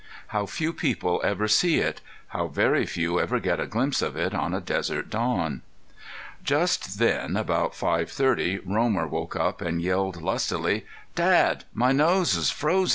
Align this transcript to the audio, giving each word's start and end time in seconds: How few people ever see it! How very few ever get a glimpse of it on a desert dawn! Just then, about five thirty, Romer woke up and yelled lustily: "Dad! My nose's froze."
How 0.29 0.47
few 0.47 0.73
people 0.73 1.21
ever 1.23 1.47
see 1.47 1.77
it! 1.77 2.01
How 2.29 2.47
very 2.47 2.87
few 2.87 3.19
ever 3.19 3.39
get 3.39 3.59
a 3.59 3.67
glimpse 3.67 4.01
of 4.01 4.15
it 4.15 4.33
on 4.33 4.51
a 4.51 4.59
desert 4.59 5.11
dawn! 5.11 5.61
Just 6.43 6.97
then, 6.97 7.37
about 7.37 7.75
five 7.75 8.09
thirty, 8.11 8.57
Romer 8.65 9.05
woke 9.05 9.35
up 9.35 9.61
and 9.61 9.79
yelled 9.79 10.19
lustily: 10.19 10.87
"Dad! 11.13 11.65
My 11.75 11.91
nose's 11.91 12.49
froze." 12.49 12.89